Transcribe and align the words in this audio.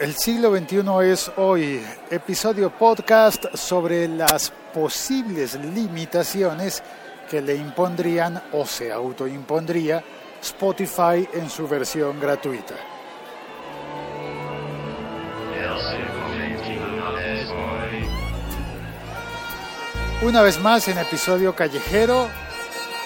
El 0.00 0.14
siglo 0.14 0.56
XXI 0.56 1.10
es 1.10 1.32
hoy, 1.38 1.84
episodio 2.08 2.70
podcast 2.70 3.46
sobre 3.54 4.06
las 4.06 4.52
posibles 4.72 5.56
limitaciones 5.56 6.84
que 7.28 7.40
le 7.40 7.56
impondrían 7.56 8.40
o 8.52 8.64
se 8.64 8.92
autoimpondría 8.92 10.04
Spotify 10.40 11.28
en 11.32 11.50
su 11.50 11.66
versión 11.66 12.20
gratuita. 12.20 12.76
Una 20.22 20.42
vez 20.42 20.60
más 20.60 20.86
en 20.86 20.98
episodio 20.98 21.56
callejero, 21.56 22.28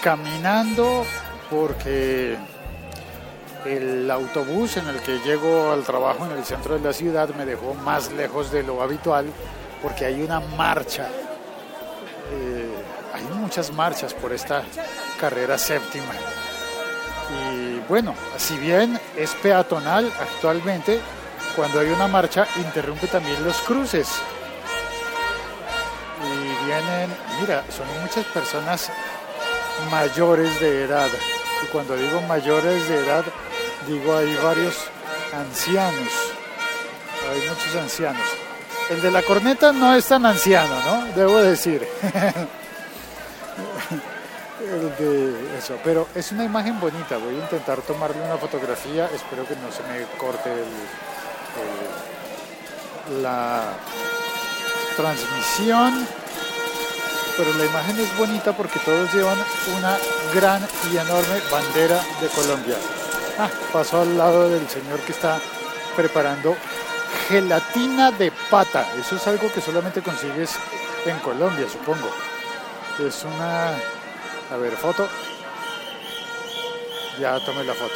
caminando 0.03 1.07
porque 1.49 2.37
el 3.65 4.09
autobús 4.11 4.77
en 4.77 4.87
el 4.87 4.99
que 5.01 5.19
llego 5.19 5.71
al 5.71 5.83
trabajo 5.83 6.25
en 6.25 6.31
el 6.31 6.43
centro 6.43 6.75
de 6.75 6.81
la 6.81 6.93
ciudad 6.93 7.29
me 7.29 7.45
dejó 7.45 7.73
más 7.73 8.11
lejos 8.11 8.51
de 8.51 8.63
lo 8.63 8.81
habitual 8.81 9.25
porque 9.81 10.05
hay 10.05 10.21
una 10.21 10.39
marcha. 10.39 11.07
Eh, 12.31 12.73
hay 13.13 13.23
muchas 13.35 13.71
marchas 13.71 14.13
por 14.13 14.33
esta 14.33 14.63
carrera 15.19 15.57
séptima. 15.57 16.13
Y 17.29 17.79
bueno, 17.87 18.15
si 18.37 18.57
bien 18.57 18.99
es 19.17 19.33
peatonal 19.35 20.11
actualmente, 20.19 20.99
cuando 21.55 21.79
hay 21.79 21.89
una 21.89 22.07
marcha 22.07 22.47
interrumpe 22.57 23.07
también 23.07 23.43
los 23.43 23.57
cruces. 23.61 24.09
Y 26.21 26.65
vienen, 26.65 27.09
mira, 27.41 27.63
son 27.69 27.85
muchas 28.01 28.25
personas 28.25 28.89
mayores 29.91 30.59
de 30.59 30.83
edad. 30.83 31.09
Y 31.61 31.65
cuando 31.67 31.95
digo 31.95 32.21
mayores 32.21 32.87
de 32.87 32.99
edad, 32.99 33.23
digo 33.87 34.15
hay 34.15 34.35
varios 34.37 34.75
ancianos. 35.33 36.09
Hay 37.29 37.39
muchos 37.47 37.75
ancianos. 37.75 38.25
El 38.89 39.01
de 39.01 39.11
la 39.11 39.21
corneta 39.21 39.71
no 39.71 39.95
es 39.95 40.05
tan 40.05 40.25
anciano, 40.25 40.75
¿no? 40.85 41.05
Debo 41.13 41.37
decir. 41.37 41.87
El 44.59 44.95
de 44.97 45.57
eso, 45.57 45.77
pero 45.83 46.07
es 46.15 46.31
una 46.31 46.43
imagen 46.45 46.79
bonita. 46.79 47.17
Voy 47.17 47.35
a 47.35 47.39
intentar 47.39 47.81
tomarle 47.81 48.21
una 48.21 48.37
fotografía. 48.37 49.09
Espero 49.13 49.45
que 49.47 49.55
no 49.55 49.71
se 49.71 49.83
me 49.83 50.05
corte 50.17 50.49
la 53.21 53.73
transmisión 54.95 56.07
pero 57.37 57.53
la 57.55 57.65
imagen 57.65 57.99
es 57.99 58.17
bonita 58.17 58.55
porque 58.55 58.79
todos 58.79 59.11
llevan 59.13 59.37
una 59.75 59.97
gran 60.33 60.61
y 60.91 60.97
enorme 60.97 61.41
bandera 61.51 61.99
de 62.21 62.27
Colombia. 62.27 62.77
Ah, 63.37 63.49
pasó 63.71 64.01
al 64.01 64.17
lado 64.17 64.49
del 64.49 64.67
señor 64.69 64.99
que 64.99 65.11
está 65.11 65.39
preparando 65.95 66.55
gelatina 67.27 68.11
de 68.11 68.31
pata. 68.49 68.85
Eso 68.99 69.15
es 69.15 69.27
algo 69.27 69.51
que 69.51 69.61
solamente 69.61 70.01
consigues 70.01 70.55
en 71.05 71.17
Colombia, 71.19 71.67
supongo. 71.67 72.09
Es 73.05 73.23
una... 73.23 73.69
A 73.69 74.57
ver, 74.59 74.73
foto. 74.73 75.07
Ya 77.19 77.39
tomé 77.45 77.63
la 77.63 77.73
foto. 77.73 77.95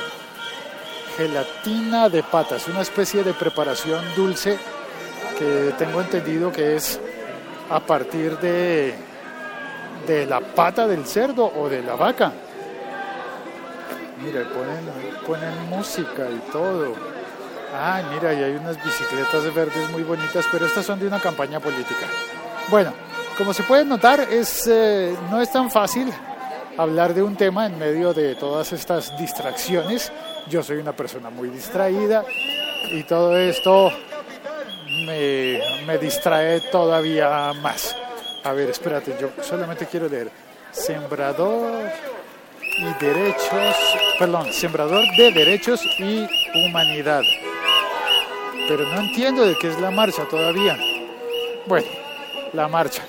Gelatina 1.18 2.10
de 2.10 2.24
pata. 2.24 2.56
Es 2.56 2.68
una 2.68 2.82
especie 2.82 3.24
de 3.24 3.34
preparación 3.34 4.04
dulce 4.16 4.58
que 5.38 5.74
tengo 5.78 6.02
entendido 6.02 6.52
que 6.52 6.76
es 6.76 7.00
a 7.70 7.80
partir 7.80 8.38
de 8.40 8.96
de 10.06 10.26
la 10.26 10.40
pata 10.40 10.88
del 10.88 11.06
cerdo 11.06 11.52
o 11.56 11.70
de 11.70 11.82
la 11.82 11.96
vaca. 11.96 12.32
Mira, 14.24 14.44
ponen, 14.50 14.90
ponen 15.26 15.70
música 15.70 16.28
y 16.30 16.52
todo. 16.52 16.96
Ah, 17.74 18.02
mira, 18.14 18.34
y 18.34 18.44
hay 18.44 18.52
unas 18.56 18.84
bicicletas 18.84 19.54
verdes 19.54 19.90
muy 19.92 20.04
bonitas, 20.04 20.46
pero 20.52 20.66
estas 20.66 20.86
son 20.86 21.00
de 21.00 21.08
una 21.08 21.20
campaña 21.20 21.60
política. 21.60 22.08
Bueno, 22.70 22.94
como 23.38 23.54
se 23.54 23.64
puede 23.64 23.86
notar, 23.86 24.22
es, 24.22 24.68
eh, 24.68 25.16
no 25.30 25.42
es 25.42 25.52
tan 25.52 25.70
fácil 25.70 26.12
hablar 26.78 27.14
de 27.14 27.22
un 27.22 27.36
tema 27.36 27.66
en 27.66 27.78
medio 27.78 28.14
de 28.14 28.36
todas 28.36 28.74
estas 28.74 29.18
distracciones. 29.18 30.12
Yo 30.48 30.64
soy 30.64 30.78
una 30.78 30.94
persona 30.94 31.30
muy 31.30 31.50
distraída 31.50 32.24
y 32.92 33.04
todo 33.04 33.38
esto 33.38 33.92
me, 35.06 35.60
me 35.86 35.98
distrae 36.00 36.62
todavía 36.72 37.54
más. 37.62 37.96
A 38.44 38.54
ver, 38.54 38.70
espérate, 38.70 39.16
yo 39.20 39.30
solamente 39.44 39.86
quiero 39.86 40.08
leer. 40.08 40.32
Sembrador 40.72 41.92
y 42.78 43.04
derechos, 43.04 43.76
perdón, 44.20 44.52
sembrador 44.54 45.04
de 45.18 45.32
derechos 45.32 45.82
y 46.00 46.28
humanidad. 46.68 47.22
Pero 48.68 48.84
no 48.86 49.02
entiendo 49.02 49.46
de 49.46 49.58
qué 49.58 49.70
es 49.70 49.80
la 49.80 49.92
marcha 49.92 50.28
todavía. 50.30 50.78
Bueno, 51.66 51.88
la 52.54 52.68
marcha. 52.68 53.04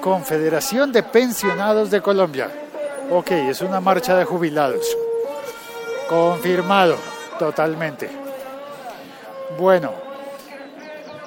Confederación 0.00 0.92
de 0.92 1.02
Pensionados 1.02 1.90
de 1.90 2.00
Colombia. 2.00 2.50
Ok, 3.10 3.30
es 3.30 3.60
una 3.60 3.80
marcha 3.80 4.16
de 4.16 4.24
jubilados. 4.24 4.86
Confirmado, 6.08 6.96
totalmente. 7.38 8.10
Bueno, 9.58 9.92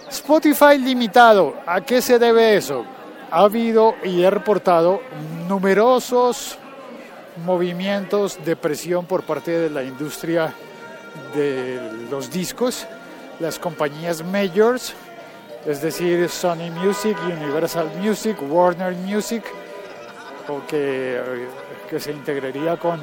Spotify 0.09 0.77
limitado, 0.77 1.55
¿a 1.65 1.81
qué 1.81 2.01
se 2.01 2.19
debe 2.19 2.55
eso? 2.55 2.85
Ha 3.31 3.43
habido 3.43 3.95
y 4.03 4.23
he 4.23 4.29
reportado 4.29 5.01
numerosos 5.47 6.57
movimientos 7.45 8.43
de 8.43 8.55
presión 8.55 9.05
por 9.05 9.23
parte 9.23 9.51
de 9.51 9.69
la 9.69 9.83
industria 9.83 10.53
de 11.33 12.07
los 12.09 12.29
discos, 12.29 12.85
las 13.39 13.57
compañías 13.57 14.23
majors, 14.23 14.93
es 15.65 15.81
decir, 15.81 16.27
Sony 16.29 16.69
Music, 16.71 17.17
Universal 17.25 17.89
Music, 18.01 18.37
Warner 18.49 18.93
Music, 18.95 19.43
o 20.49 20.65
que, 20.67 21.21
que 21.89 21.99
se 21.99 22.11
integraría 22.11 22.77
con 22.77 22.99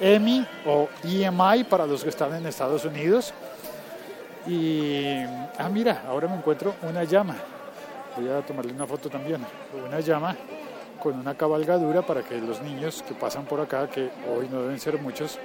EMI 0.00 0.46
o 0.66 0.88
EMI 1.04 1.64
para 1.64 1.86
los 1.86 2.02
que 2.02 2.08
están 2.08 2.34
en 2.34 2.46
Estados 2.46 2.84
Unidos 2.84 3.32
y, 4.46 5.22
ah, 5.58 5.68
mira, 5.70 6.02
ahora 6.08 6.26
me 6.26 6.36
encuentro 6.36 6.74
una 6.82 7.04
llama. 7.04 7.36
Voy 8.20 8.28
a 8.28 8.42
tomarle 8.42 8.74
una 8.74 8.86
foto 8.86 9.08
también. 9.08 9.40
Una 9.86 9.98
llama 10.00 10.36
con 11.02 11.18
una 11.18 11.34
cabalgadura 11.34 12.02
para 12.02 12.22
que 12.22 12.36
los 12.36 12.60
niños 12.60 13.02
que 13.06 13.14
pasan 13.14 13.46
por 13.46 13.60
acá, 13.60 13.88
que 13.88 14.10
hoy 14.30 14.46
no 14.50 14.60
deben 14.60 14.78
ser 14.78 15.00
muchos, 15.00 15.38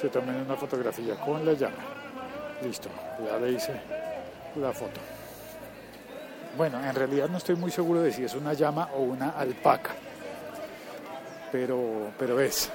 se 0.00 0.08
tomen 0.08 0.36
una 0.36 0.54
fotografía 0.54 1.16
con 1.16 1.44
la 1.44 1.54
llama. 1.54 1.82
Listo, 2.62 2.88
ya 3.24 3.38
le 3.38 3.52
hice 3.52 3.72
la 4.54 4.72
foto. 4.72 5.00
Bueno, 6.56 6.78
en 6.82 6.94
realidad 6.94 7.28
no 7.28 7.38
estoy 7.38 7.56
muy 7.56 7.72
seguro 7.72 8.00
de 8.00 8.12
si 8.12 8.22
es 8.22 8.34
una 8.34 8.52
llama 8.52 8.90
o 8.94 9.00
una 9.00 9.30
alpaca, 9.30 9.90
pero, 11.50 12.12
pero 12.16 12.38
es. 12.38 12.70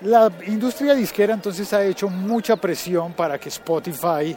La 0.00 0.32
industria 0.46 0.94
disquera 0.94 1.34
entonces 1.34 1.70
ha 1.74 1.84
hecho 1.84 2.08
mucha 2.08 2.56
presión 2.56 3.12
para 3.12 3.38
que 3.38 3.50
Spotify 3.50 4.36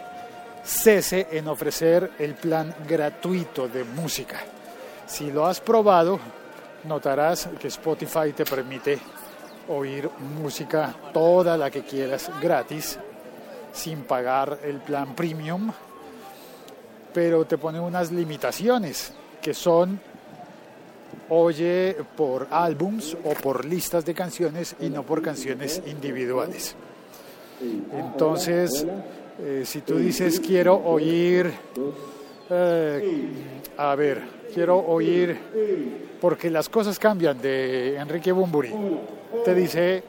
cese 0.66 1.28
en 1.32 1.48
ofrecer 1.48 2.12
el 2.20 2.34
plan 2.34 2.74
gratuito 2.88 3.68
de 3.68 3.84
música. 3.84 4.40
Si 5.06 5.32
lo 5.32 5.46
has 5.46 5.62
probado, 5.62 6.20
notarás 6.86 7.50
que 7.60 7.68
Spotify 7.68 8.34
te 8.36 8.46
permite 8.46 9.00
oír 9.70 10.10
música 10.42 10.94
toda 11.14 11.58
la 11.58 11.70
que 11.70 11.84
quieras 11.84 12.32
gratis, 12.42 12.98
sin 13.74 14.04
pagar 14.04 14.60
el 14.64 14.80
plan 14.80 15.16
premium, 15.16 15.72
pero 17.14 17.46
te 17.46 17.58
pone 17.58 17.80
unas 17.80 18.12
limitaciones 18.12 19.14
que 19.42 19.54
son 19.54 20.00
oye 21.30 21.96
por 22.16 22.48
álbums 22.52 23.16
o 23.24 23.34
por 23.34 23.66
listas 23.66 24.06
de 24.06 24.14
canciones 24.14 24.76
y 24.80 24.90
no 24.90 25.04
por 25.04 25.22
canciones 25.22 25.82
individuales. 25.86 26.76
Entonces, 27.94 28.86
eh, 29.40 29.64
si 29.66 29.82
tú 29.82 29.98
dices 29.98 30.40
quiero 30.40 30.76
oír, 30.76 31.52
eh, 32.50 33.28
a 33.78 33.96
ver, 33.96 34.22
quiero 34.54 34.78
oír 34.78 35.38
porque 36.22 36.50
las 36.50 36.70
cosas 36.70 36.98
cambian 36.98 37.42
de 37.42 37.98
Enrique 37.98 38.32
Bumburi, 38.32 38.72
te 39.44 39.54
dice 39.54 40.04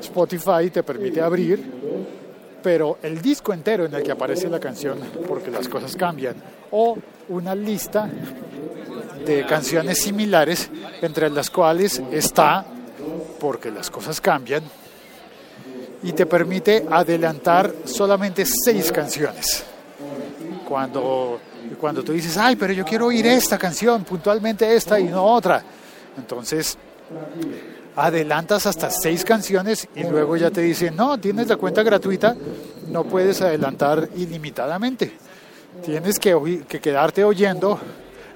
Spotify, 0.00 0.70
te 0.72 0.82
permite 0.82 1.20
abrir, 1.20 1.62
pero 2.62 2.98
el 3.02 3.22
disco 3.22 3.52
entero 3.52 3.86
en 3.86 3.94
el 3.94 4.02
que 4.02 4.12
aparece 4.12 4.48
la 4.48 4.58
canción, 4.58 4.98
porque 5.28 5.50
las 5.50 5.68
cosas 5.68 5.96
cambian, 5.96 6.34
o 6.70 6.96
una 7.28 7.54
lista 7.54 8.10
de 9.24 9.46
canciones 9.46 9.98
similares, 9.98 10.70
entre 11.00 11.30
las 11.30 11.50
cuales 11.50 12.02
está 12.10 12.66
Porque 13.38 13.70
las 13.70 13.90
cosas 13.90 14.20
cambian, 14.20 14.62
y 16.02 16.12
te 16.12 16.26
permite 16.26 16.86
adelantar 16.90 17.72
solamente 17.84 18.44
seis 18.44 18.90
canciones. 18.90 19.64
Cuando, 20.68 21.40
cuando 21.80 22.02
tú 22.02 22.12
dices, 22.12 22.36
ay, 22.36 22.56
pero 22.56 22.72
yo 22.72 22.84
quiero 22.84 23.06
oír 23.06 23.26
esta 23.26 23.58
canción, 23.58 24.04
puntualmente 24.04 24.74
esta 24.74 24.98
y 24.98 25.04
no 25.04 25.24
otra, 25.24 25.62
entonces 26.16 26.76
adelantas 27.94 28.66
hasta 28.66 28.90
seis 28.90 29.24
canciones 29.24 29.86
y 29.94 30.04
luego 30.04 30.36
ya 30.36 30.50
te 30.50 30.62
dicen, 30.62 30.96
no, 30.96 31.18
tienes 31.18 31.48
la 31.48 31.56
cuenta 31.56 31.82
gratuita, 31.82 32.34
no 32.88 33.04
puedes 33.04 33.40
adelantar 33.42 34.08
ilimitadamente. 34.16 35.12
Tienes 35.84 36.18
que, 36.18 36.64
que 36.68 36.80
quedarte 36.80 37.24
oyendo 37.24 37.78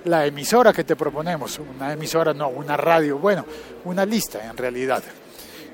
la 0.05 0.25
emisora 0.27 0.73
que 0.73 0.85
te 0.85 0.95
proponemos, 0.95 1.59
una 1.59 1.93
emisora, 1.93 2.33
no, 2.33 2.49
una 2.49 2.77
radio, 2.77 3.19
bueno, 3.19 3.45
una 3.85 4.05
lista 4.05 4.45
en 4.49 4.57
realidad. 4.57 5.03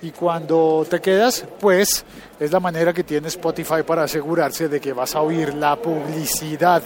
Y 0.02 0.10
cuando 0.10 0.84
te 0.88 1.00
quedas, 1.00 1.44
pues 1.60 2.04
es 2.38 2.50
la 2.50 2.58
manera 2.58 2.92
que 2.92 3.04
tiene 3.04 3.28
Spotify 3.28 3.82
para 3.86 4.02
asegurarse 4.02 4.68
de 4.68 4.80
que 4.80 4.92
vas 4.92 5.14
a 5.14 5.20
oír 5.20 5.54
la 5.54 5.76
publicidad, 5.76 6.82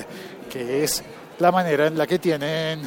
que 0.50 0.84
es 0.84 1.02
la 1.38 1.50
manera 1.50 1.86
en 1.86 1.96
la 1.96 2.06
que 2.06 2.18
tienen 2.18 2.82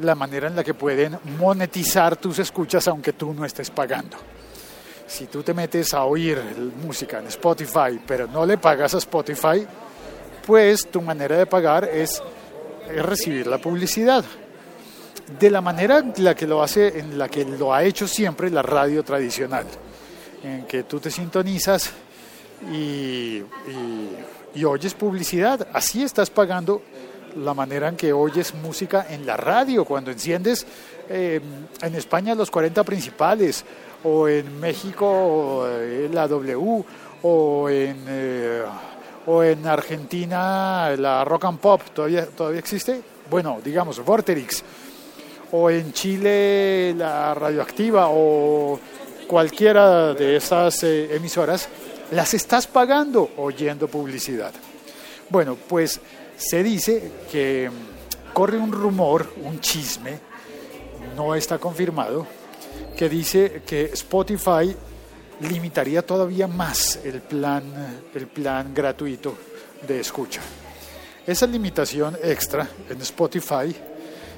la 0.00 0.14
manera 0.14 0.48
en 0.48 0.56
la 0.56 0.64
que 0.64 0.74
pueden 0.74 1.18
monetizar 1.38 2.16
tus 2.16 2.38
escuchas 2.40 2.86
aunque 2.88 3.12
tú 3.12 3.32
no 3.32 3.44
estés 3.44 3.70
pagando. 3.70 4.16
Si 5.06 5.26
tú 5.26 5.42
te 5.42 5.54
metes 5.54 5.94
a 5.94 6.04
oír 6.04 6.42
música 6.82 7.18
en 7.18 7.26
Spotify, 7.28 8.00
pero 8.06 8.26
no 8.26 8.44
le 8.44 8.58
pagas 8.58 8.94
a 8.94 8.98
Spotify, 8.98 9.66
pues 10.46 10.90
tu 10.90 11.00
manera 11.00 11.36
de 11.38 11.46
pagar 11.46 11.84
es, 11.84 12.22
recibir 12.96 13.46
la 13.46 13.58
publicidad. 13.58 14.24
De 15.40 15.50
la 15.50 15.60
manera 15.60 15.98
en 15.98 16.12
la 16.18 16.34
que 16.34 16.46
lo 16.46 16.62
hace, 16.62 16.98
en 16.98 17.18
la 17.18 17.28
que 17.28 17.44
lo 17.44 17.72
ha 17.72 17.82
hecho 17.82 18.06
siempre 18.06 18.50
la 18.50 18.62
radio 18.62 19.02
tradicional, 19.02 19.64
en 20.42 20.66
que 20.66 20.82
tú 20.82 21.00
te 21.00 21.10
sintonizas 21.10 21.90
y, 22.70 23.42
y 24.54 24.64
oyes 24.64 24.94
publicidad, 24.94 25.66
así 25.72 26.02
estás 26.02 26.30
pagando 26.30 26.82
la 27.36 27.54
manera 27.54 27.88
en 27.88 27.96
que 27.96 28.12
oyes 28.12 28.54
música 28.54 29.06
en 29.10 29.26
la 29.26 29.36
radio, 29.36 29.84
cuando 29.84 30.10
enciendes 30.10 30.66
eh, 31.08 31.40
en 31.80 31.94
España 31.94 32.34
los 32.34 32.50
40 32.50 32.84
principales, 32.84 33.64
o 34.04 34.28
en 34.28 34.60
México 34.60 35.66
eh, 35.68 36.08
la 36.12 36.28
W, 36.28 36.84
o 37.22 37.68
en, 37.68 38.04
eh, 38.06 38.62
o 39.26 39.42
en 39.42 39.66
Argentina 39.66 40.94
la 40.96 41.24
Rock 41.24 41.46
and 41.46 41.58
Pop, 41.58 41.82
¿todavía, 41.92 42.26
¿todavía 42.26 42.60
existe? 42.60 43.00
Bueno, 43.30 43.58
digamos, 43.64 44.04
Vorterix, 44.04 44.62
o 45.56 45.70
en 45.70 45.92
Chile 45.92 46.92
la 46.98 47.32
Radioactiva, 47.32 48.08
o 48.10 48.76
cualquiera 49.28 50.12
de 50.12 50.34
esas 50.34 50.82
emisoras, 50.82 51.68
las 52.10 52.34
estás 52.34 52.66
pagando 52.66 53.30
oyendo 53.36 53.86
publicidad. 53.86 54.52
Bueno, 55.30 55.56
pues 55.68 56.00
se 56.36 56.60
dice 56.64 57.12
que 57.30 57.70
corre 58.32 58.58
un 58.58 58.72
rumor, 58.72 59.32
un 59.44 59.60
chisme, 59.60 60.18
no 61.14 61.36
está 61.36 61.58
confirmado, 61.58 62.26
que 62.96 63.08
dice 63.08 63.62
que 63.64 63.84
Spotify 63.92 64.74
limitaría 65.40 66.02
todavía 66.02 66.48
más 66.48 66.98
el 67.04 67.20
plan, 67.20 67.62
el 68.12 68.26
plan 68.26 68.74
gratuito 68.74 69.38
de 69.86 70.00
escucha. 70.00 70.40
Esa 71.24 71.46
limitación 71.46 72.18
extra 72.24 72.68
en 72.90 73.00
Spotify 73.02 73.72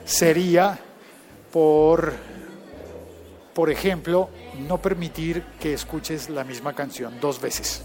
sería 0.05 0.79
por, 1.57 2.13
por 3.55 3.71
ejemplo, 3.71 4.29
no 4.69 4.77
permitir 4.77 5.43
que 5.59 5.73
escuches 5.73 6.29
la 6.29 6.45
misma 6.45 6.75
canción 6.75 7.15
dos 7.19 7.41
veces. 7.41 7.81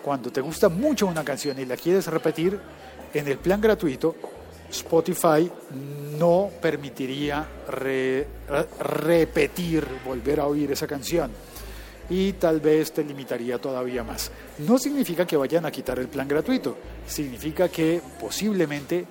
Cuando 0.00 0.30
te 0.30 0.40
gusta 0.40 0.68
mucho 0.68 1.08
una 1.08 1.24
canción 1.24 1.58
y 1.58 1.64
la 1.64 1.76
quieres 1.76 2.06
repetir, 2.06 2.60
en 3.14 3.26
el 3.26 3.38
plan 3.38 3.60
gratuito, 3.60 4.14
Spotify 4.70 5.50
no 6.16 6.50
permitiría 6.62 7.44
repetir, 8.78 9.84
volver 10.04 10.38
a 10.38 10.46
oír 10.46 10.70
esa 10.70 10.86
canción 10.86 11.32
y 12.08 12.34
tal 12.34 12.60
vez 12.60 12.92
te 12.92 13.02
limitaría 13.02 13.58
todavía 13.58 14.04
más. 14.04 14.30
No 14.58 14.78
significa 14.78 15.26
que 15.26 15.36
vayan 15.36 15.66
a 15.66 15.72
quitar 15.72 15.98
el 15.98 16.06
plan 16.06 16.28
gratuito, 16.28 16.76
significa 17.08 17.68
que 17.68 18.00
posiblemente 18.20 19.04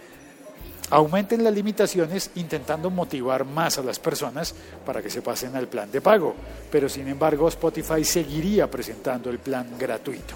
aumenten 0.92 1.44
las 1.44 1.54
limitaciones 1.54 2.32
intentando 2.36 2.90
motivar 2.90 3.46
más 3.46 3.78
a 3.78 3.84
las 3.84 3.98
personas 3.98 4.54
para 4.86 5.02
que 5.02 5.10
se 5.10 5.22
pasen 5.22 5.56
al 5.56 5.68
plan 5.68 5.92
de 5.92 6.02
pago, 6.02 6.36
pero 6.70 6.88
sin 6.88 7.08
embargo 7.08 7.48
Spotify 7.48 8.04
seguiría 8.04 8.70
presentando 8.70 9.30
el 9.30 9.40
plan 9.40 9.68
gratuito. 9.80 10.36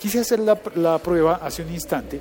Quise 0.00 0.20
hacer 0.20 0.40
la, 0.40 0.98
prueba 0.98 1.40
hace 1.42 1.62
un 1.62 1.72
instante 1.72 2.20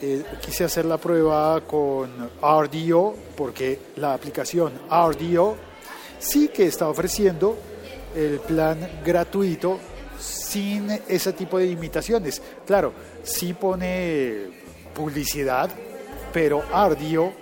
eh, 0.00 0.22
quise 0.40 0.62
hacer 0.62 0.84
la 0.84 0.96
prueba 0.96 1.60
con 1.62 2.30
RDO 2.40 3.16
porque 3.36 3.80
la 3.96 4.14
aplicación 4.14 4.72
RDO 4.88 5.56
sí 6.20 6.48
que 6.48 6.66
está 6.66 6.88
ofreciendo 6.88 7.56
el 8.14 8.38
plan 8.38 8.78
gratuito 9.04 9.80
sin 10.18 10.90
ese 11.08 11.32
tipo 11.32 11.58
de 11.58 11.66
limitaciones. 11.66 12.40
Claro, 12.64 12.92
sí 13.24 13.54
pone 13.54 14.46
publicidad, 14.94 15.70
pero 16.32 16.62
RDO 16.62 17.32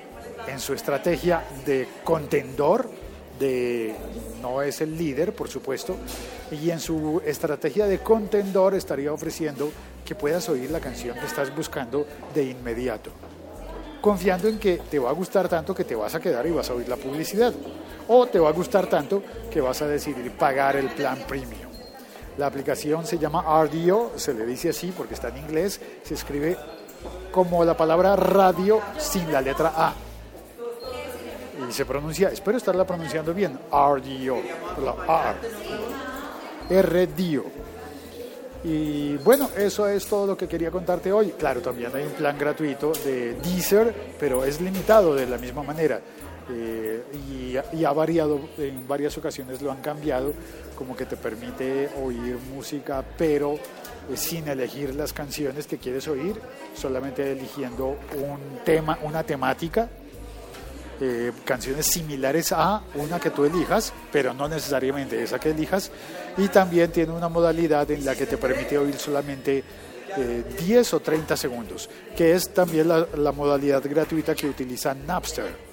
en 0.48 0.60
su 0.60 0.74
estrategia 0.74 1.42
de 1.64 1.88
contendor, 2.04 2.88
de 3.38 3.94
no 4.40 4.62
es 4.62 4.80
el 4.80 4.96
líder, 4.96 5.34
por 5.34 5.48
supuesto, 5.48 5.96
y 6.50 6.70
en 6.70 6.80
su 6.80 7.20
estrategia 7.24 7.86
de 7.86 7.98
contendor 7.98 8.74
estaría 8.74 9.12
ofreciendo 9.12 9.70
que 10.04 10.14
puedas 10.14 10.48
oír 10.48 10.70
la 10.70 10.80
canción 10.80 11.18
que 11.18 11.26
estás 11.26 11.54
buscando 11.54 12.06
de 12.34 12.44
inmediato, 12.44 13.10
confiando 14.00 14.48
en 14.48 14.58
que 14.58 14.78
te 14.90 14.98
va 14.98 15.10
a 15.10 15.14
gustar 15.14 15.48
tanto 15.48 15.74
que 15.74 15.84
te 15.84 15.96
vas 15.96 16.14
a 16.14 16.20
quedar 16.20 16.46
y 16.46 16.50
vas 16.50 16.70
a 16.70 16.74
oír 16.74 16.88
la 16.88 16.96
publicidad, 16.96 17.52
o 18.08 18.26
te 18.26 18.38
va 18.38 18.50
a 18.50 18.52
gustar 18.52 18.86
tanto 18.86 19.22
que 19.50 19.60
vas 19.60 19.82
a 19.82 19.88
decidir 19.88 20.30
pagar 20.32 20.76
el 20.76 20.88
plan 20.90 21.18
premium. 21.26 21.66
La 22.38 22.46
aplicación 22.46 23.06
se 23.06 23.18
llama 23.18 23.42
RDO, 23.64 24.12
se 24.16 24.34
le 24.34 24.46
dice 24.46 24.68
así 24.68 24.92
porque 24.96 25.14
está 25.14 25.28
en 25.28 25.38
inglés, 25.38 25.80
se 26.04 26.14
escribe 26.14 26.56
como 27.30 27.64
la 27.64 27.76
palabra 27.76 28.16
radio 28.16 28.80
sin 28.98 29.30
la 29.32 29.40
letra 29.40 29.72
A. 29.76 29.94
Y 31.68 31.72
se 31.72 31.84
pronuncia, 31.84 32.28
espero 32.28 32.58
estarla 32.58 32.86
pronunciando 32.86 33.34
bien, 33.34 33.58
RDO, 33.70 34.38
la 34.84 35.34
R. 36.70 36.82
RDO. 36.82 37.44
Y 38.64 39.16
bueno, 39.18 39.50
eso 39.56 39.86
es 39.86 40.06
todo 40.06 40.26
lo 40.26 40.36
que 40.36 40.48
quería 40.48 40.70
contarte 40.70 41.12
hoy. 41.12 41.34
Claro, 41.38 41.60
también 41.60 41.90
hay 41.94 42.04
un 42.04 42.12
plan 42.12 42.36
gratuito 42.36 42.92
de 43.04 43.34
Deezer, 43.34 43.94
pero 44.18 44.44
es 44.44 44.60
limitado 44.60 45.14
de 45.14 45.26
la 45.26 45.38
misma 45.38 45.62
manera. 45.62 46.00
Eh, 46.48 47.02
y, 47.72 47.84
ha 47.84 47.92
variado, 47.92 48.40
en 48.58 48.86
varias 48.86 49.16
ocasiones 49.18 49.60
lo 49.62 49.72
han 49.72 49.80
cambiado, 49.80 50.32
como 50.76 50.96
que 50.96 51.06
te 51.06 51.16
permite 51.16 51.88
oír 52.02 52.38
música, 52.54 53.04
pero 53.16 53.54
eh, 53.54 54.16
sin 54.16 54.46
elegir 54.48 54.94
las 54.94 55.12
canciones 55.12 55.66
que 55.66 55.78
quieres 55.78 56.06
oír, 56.06 56.40
solamente 56.74 57.32
eligiendo 57.32 57.96
un 58.14 58.64
tema, 58.64 58.98
una 59.02 59.22
temática 59.22 59.88
eh, 60.98 61.30
canciones 61.44 61.84
similares 61.86 62.52
a 62.52 62.80
una 62.94 63.20
que 63.20 63.28
tú 63.28 63.44
elijas, 63.44 63.92
pero 64.10 64.32
no 64.32 64.48
necesariamente 64.48 65.22
esa 65.22 65.38
que 65.38 65.50
elijas. 65.50 65.90
Y 66.38 66.48
también 66.48 66.90
tiene 66.90 67.12
una 67.12 67.28
modalidad 67.28 67.90
en 67.90 68.02
la 68.02 68.14
que 68.14 68.24
te 68.24 68.38
permite 68.38 68.78
oír 68.78 68.96
solamente 68.96 69.62
10 70.58 70.92
eh, 70.92 70.96
o 70.96 71.00
30 71.00 71.36
segundos, 71.36 71.90
que 72.16 72.32
es 72.32 72.48
también 72.54 72.88
la, 72.88 73.32
modalidad 73.32 73.82
gratuita 73.84 74.34
que 74.34 74.48
utiliza 74.48 74.94
Napster. 74.94 75.65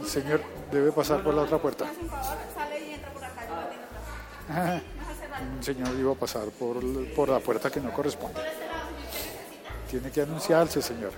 El 0.00 0.06
señor 0.06 0.40
debe 0.70 0.92
pasar 0.92 1.22
por 1.22 1.34
la 1.34 1.42
otra 1.42 1.58
puerta. 1.58 1.86
Un 5.56 5.62
señor 5.62 5.88
iba 5.98 6.12
a 6.12 6.14
pasar 6.14 6.44
por, 6.58 6.76
por 7.14 7.28
la 7.28 7.40
puerta 7.40 7.70
que 7.70 7.80
no 7.80 7.92
corresponde. 7.92 8.40
Tiene 9.90 10.10
que 10.10 10.22
anunciarse, 10.22 10.82
señor. 10.82 11.12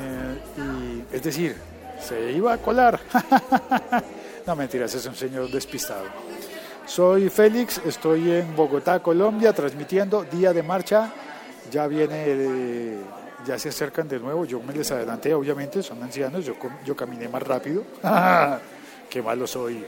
Eh, 0.00 1.04
y, 1.10 1.16
es 1.16 1.22
decir, 1.22 1.56
se 2.00 2.32
iba 2.32 2.52
a 2.52 2.58
colar. 2.58 3.00
no 4.46 4.56
mentiras, 4.56 4.94
es 4.94 5.06
un 5.06 5.14
señor 5.14 5.50
despistado. 5.50 6.04
Soy 6.86 7.30
Félix, 7.30 7.80
estoy 7.86 8.30
en 8.30 8.54
Bogotá, 8.54 9.00
Colombia, 9.00 9.52
transmitiendo 9.52 10.22
Día 10.24 10.52
de 10.52 10.62
Marcha. 10.62 11.12
Ya 11.70 11.86
viene, 11.86 12.98
ya 13.46 13.58
se 13.58 13.68
acercan 13.68 14.08
de 14.08 14.18
nuevo. 14.18 14.44
Yo 14.44 14.60
me 14.60 14.72
les 14.72 14.90
adelanté, 14.90 15.34
obviamente, 15.34 15.82
son 15.82 16.02
ancianos. 16.02 16.44
Yo, 16.44 16.54
yo 16.84 16.96
caminé 16.96 17.28
más 17.28 17.42
rápido. 17.42 17.84
¡Qué 19.10 19.22
malo 19.22 19.46
soy! 19.46 19.84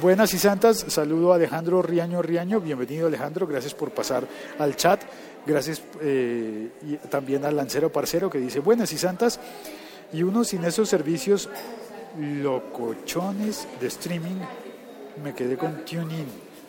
Buenas 0.00 0.32
y 0.34 0.38
santas, 0.38 0.84
saludo 0.86 1.32
a 1.32 1.36
Alejandro 1.36 1.82
Riaño 1.82 2.22
Riaño. 2.22 2.60
Bienvenido, 2.60 3.08
Alejandro. 3.08 3.46
Gracias 3.46 3.74
por 3.74 3.90
pasar 3.90 4.24
al 4.58 4.76
chat. 4.76 5.02
Gracias 5.44 5.82
eh, 6.00 6.68
también 7.08 7.44
al 7.44 7.56
Lancero 7.56 7.90
Parcero 7.90 8.30
que 8.30 8.38
dice 8.38 8.60
buenas 8.60 8.92
y 8.92 8.98
santas. 8.98 9.40
Y 10.12 10.22
uno 10.22 10.44
sin 10.44 10.64
esos 10.64 10.88
servicios 10.88 11.48
locochones 12.18 13.66
de 13.80 13.86
streaming, 13.88 14.36
me 15.22 15.34
quedé 15.34 15.56
con 15.56 15.84
TuneIn. 15.84 16.26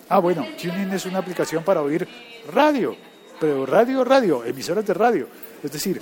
Ah, 0.09 0.19
bueno, 0.19 0.45
TuneIn 0.59 0.91
es 0.91 1.05
una 1.05 1.19
aplicación 1.19 1.63
para 1.63 1.81
oír 1.81 2.07
radio, 2.51 2.95
pero 3.41 3.65
radio, 3.65 4.05
radio, 4.05 4.45
emisoras 4.45 4.85
de 4.85 4.93
radio. 4.93 5.27
Es 5.61 5.71
decir, 5.71 5.99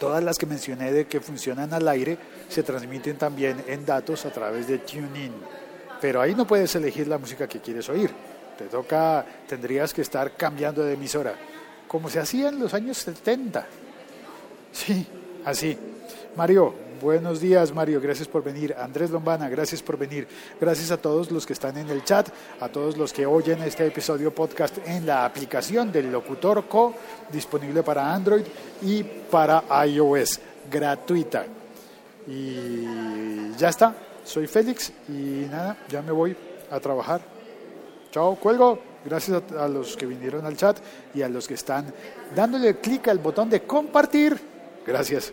Todas 0.00 0.24
las 0.24 0.38
que 0.38 0.46
mencioné 0.46 0.92
de 0.92 1.06
que 1.06 1.20
funcionan 1.20 1.74
al 1.74 1.86
aire 1.86 2.16
se 2.48 2.62
transmiten 2.62 3.18
también 3.18 3.62
en 3.66 3.84
datos 3.84 4.24
a 4.24 4.30
través 4.30 4.66
de 4.66 4.78
TuneIn. 4.78 5.30
Pero 6.00 6.22
ahí 6.22 6.34
no 6.34 6.46
puedes 6.46 6.74
elegir 6.74 7.06
la 7.06 7.18
música 7.18 7.46
que 7.46 7.60
quieres 7.60 7.86
oír. 7.90 8.10
Te 8.56 8.64
toca, 8.64 9.26
tendrías 9.46 9.92
que 9.92 10.00
estar 10.00 10.38
cambiando 10.38 10.82
de 10.82 10.94
emisora, 10.94 11.34
como 11.86 12.08
se 12.08 12.18
hacía 12.18 12.48
en 12.48 12.58
los 12.58 12.72
años 12.72 12.96
70. 12.96 13.66
Sí, 14.72 15.06
así. 15.44 15.76
Mario, 16.34 16.74
buenos 17.00 17.40
días 17.40 17.74
Mario, 17.74 18.00
gracias 18.00 18.28
por 18.28 18.44
venir. 18.44 18.74
Andrés 18.78 19.10
Lombana, 19.10 19.48
gracias 19.48 19.82
por 19.82 19.96
venir. 19.96 20.28
Gracias 20.60 20.90
a 20.90 20.98
todos 20.98 21.30
los 21.30 21.46
que 21.46 21.54
están 21.54 21.76
en 21.78 21.88
el 21.88 22.04
chat, 22.04 22.28
a 22.60 22.68
todos 22.68 22.96
los 22.96 23.12
que 23.12 23.26
oyen 23.26 23.62
este 23.62 23.86
episodio 23.86 24.34
podcast 24.34 24.76
en 24.86 25.06
la 25.06 25.24
aplicación 25.24 25.90
del 25.90 26.12
Locutor 26.12 26.68
Co, 26.68 26.94
disponible 27.32 27.82
para 27.82 28.12
Android 28.12 28.42
y 28.82 29.02
para 29.02 29.64
iOS, 29.86 30.40
gratuita. 30.70 31.46
Y 32.28 33.52
ya 33.56 33.70
está, 33.70 33.94
soy 34.24 34.46
Félix 34.46 34.92
y 35.08 35.46
nada, 35.50 35.76
ya 35.88 36.02
me 36.02 36.12
voy 36.12 36.36
a 36.70 36.78
trabajar. 36.78 37.20
Chao, 38.10 38.36
cuelgo. 38.36 38.78
Gracias 39.02 39.42
a, 39.56 39.64
a 39.64 39.68
los 39.68 39.96
que 39.96 40.04
vinieron 40.04 40.44
al 40.44 40.58
chat 40.58 40.76
y 41.14 41.22
a 41.22 41.28
los 41.28 41.48
que 41.48 41.54
están 41.54 41.86
dándole 42.36 42.76
clic 42.76 43.08
al 43.08 43.18
botón 43.18 43.48
de 43.48 43.62
compartir. 43.62 44.38
Gracias. 44.86 45.32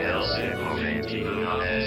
É 0.00 0.12
Else 0.12 0.54
conventing 0.56 1.77